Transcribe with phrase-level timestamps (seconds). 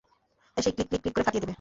[0.57, 1.49] এসেই click click click করে ফাটিয়ে দেবে।